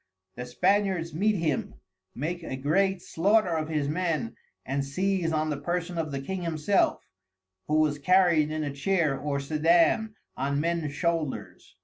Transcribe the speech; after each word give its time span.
The 0.35 0.47
Spaniards 0.47 1.13
meet 1.13 1.35
him, 1.35 1.75
make 2.15 2.41
a 2.41 2.55
great 2.55 3.03
Slaughter 3.03 3.51
of 3.55 3.69
his 3.69 3.87
Men, 3.87 4.35
and 4.65 4.83
seize 4.83 5.31
on 5.31 5.51
the 5.51 5.61
Person 5.61 5.99
of 5.99 6.11
the 6.11 6.19
King 6.19 6.41
Himself, 6.41 7.03
who 7.67 7.75
was 7.81 7.99
carried 7.99 8.49
in 8.49 8.63
a 8.63 8.73
Chair 8.73 9.19
or 9.19 9.39
Sedan 9.39 10.15
on 10.35 10.59
Mens 10.59 10.95
Shoulders. 10.95 11.75